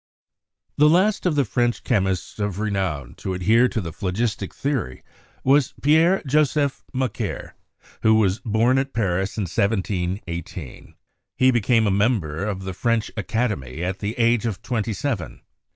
[0.77, 5.03] The last of the French chemists of renown to adhere to the phlogistic theory
[5.43, 7.53] was Pierre Joseph Macquer,
[8.01, 10.95] who was born at Paris in 1718.
[11.37, 15.41] He became a member of the French Academy at the age of twenty seven.